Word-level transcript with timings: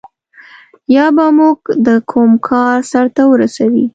یا 0.95 1.05
به 1.15 1.25
موږ 1.37 1.57
ته 1.83 1.93
کوم 2.09 2.31
کار 2.47 2.77
سرته 2.91 3.21
ورسوي. 3.27 3.85